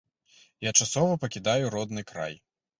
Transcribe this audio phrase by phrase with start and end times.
[0.67, 2.45] Я часова пакідаю родны край.